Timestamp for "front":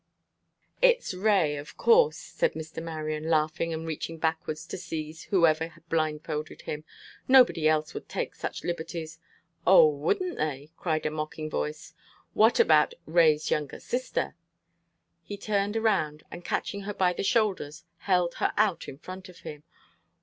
18.97-19.29